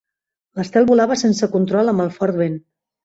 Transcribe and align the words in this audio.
L'estel 0.59 0.87
volava 0.91 1.17
sense 1.23 1.49
control 1.59 1.93
amb 1.93 2.05
el 2.07 2.11
fort 2.17 2.41
vent. 2.41 2.57